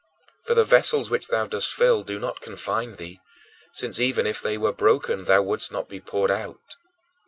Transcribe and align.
For 0.45 0.55
the 0.55 0.65
vessels 0.65 1.11
which 1.11 1.27
thou 1.27 1.45
dost 1.45 1.71
fill 1.75 2.01
do 2.01 2.17
not 2.17 2.41
confine 2.41 2.95
thee, 2.95 3.19
since 3.71 3.99
even 3.99 4.25
if 4.25 4.41
they 4.41 4.57
were 4.57 4.73
broken, 4.73 5.25
thou 5.25 5.43
wouldst 5.43 5.71
not 5.71 5.87
be 5.87 6.01
poured 6.01 6.31
out. 6.31 6.75